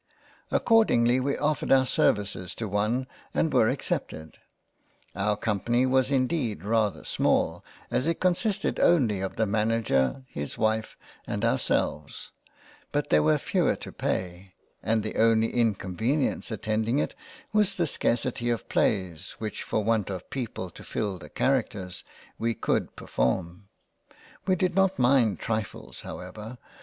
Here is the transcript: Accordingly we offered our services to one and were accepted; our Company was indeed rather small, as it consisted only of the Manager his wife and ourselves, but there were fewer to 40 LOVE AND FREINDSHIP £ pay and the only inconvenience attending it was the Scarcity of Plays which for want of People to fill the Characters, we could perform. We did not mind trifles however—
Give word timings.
Accordingly 0.49 1.19
we 1.19 1.37
offered 1.37 1.71
our 1.71 1.85
services 1.85 2.55
to 2.55 2.67
one 2.67 3.05
and 3.35 3.53
were 3.53 3.69
accepted; 3.69 4.39
our 5.15 5.37
Company 5.37 5.85
was 5.85 6.09
indeed 6.09 6.63
rather 6.65 7.03
small, 7.03 7.63
as 7.91 8.07
it 8.07 8.19
consisted 8.19 8.79
only 8.79 9.19
of 9.21 9.35
the 9.35 9.45
Manager 9.45 10.23
his 10.27 10.57
wife 10.57 10.97
and 11.27 11.45
ourselves, 11.45 12.31
but 12.91 13.11
there 13.11 13.21
were 13.21 13.37
fewer 13.37 13.75
to 13.75 13.91
40 13.91 13.91
LOVE 13.91 14.15
AND 14.15 14.23
FREINDSHIP 14.23 14.35
£ 14.37 14.43
pay 14.43 14.53
and 14.81 15.03
the 15.03 15.15
only 15.17 15.53
inconvenience 15.53 16.49
attending 16.49 16.97
it 16.97 17.13
was 17.53 17.75
the 17.75 17.85
Scarcity 17.85 18.49
of 18.49 18.67
Plays 18.69 19.35
which 19.37 19.61
for 19.61 19.83
want 19.83 20.09
of 20.09 20.31
People 20.31 20.71
to 20.71 20.83
fill 20.83 21.19
the 21.19 21.29
Characters, 21.29 22.03
we 22.39 22.55
could 22.55 22.95
perform. 22.95 23.67
We 24.47 24.55
did 24.55 24.73
not 24.73 24.97
mind 24.97 25.37
trifles 25.37 25.99
however— 26.01 26.57